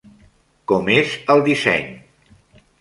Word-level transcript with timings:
Com 0.71 0.89
és 0.95 1.13
el 1.35 1.45
disseny? 1.51 1.95